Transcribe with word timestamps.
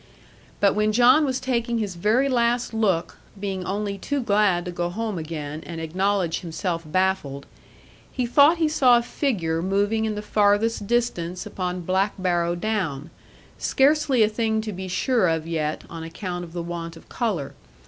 But 0.59 0.73
when 0.73 0.91
John 0.93 1.25
was 1.25 1.39
taking 1.39 1.77
his 1.77 1.93
very 1.93 2.27
last 2.27 2.73
look, 2.73 3.19
being 3.39 3.63
only 3.63 3.99
too 3.99 4.19
glad 4.19 4.65
to 4.65 4.71
go 4.71 4.89
home 4.89 5.19
again, 5.19 5.61
and 5.63 5.79
acknowledge 5.79 6.39
himself 6.39 6.81
baffled, 6.83 7.45
he 8.11 8.25
thought 8.25 8.57
he 8.57 8.67
saw 8.67 8.97
a 8.97 9.03
figure 9.03 9.61
moving 9.61 10.05
in 10.05 10.15
the 10.15 10.23
farthest 10.23 10.87
distance 10.87 11.45
upon 11.45 11.81
Black 11.81 12.15
Barrow 12.17 12.55
Down, 12.55 13.11
scarcely 13.59 14.23
a 14.23 14.27
thing 14.27 14.59
to 14.61 14.73
be 14.73 14.87
sure 14.87 15.27
of 15.27 15.45
yet, 15.45 15.83
on 15.87 16.01
account 16.03 16.43
of 16.45 16.53
the 16.53 16.63
want 16.63 16.97
of 16.97 17.07
colour. 17.07 17.53